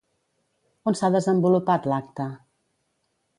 On 0.91 0.97
s'ha 0.99 1.09
desenvolupat 1.17 1.87
l'acte? 1.93 2.27